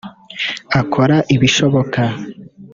[0.81, 2.01] akora ibishoboka